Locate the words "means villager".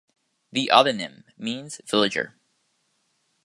1.37-2.33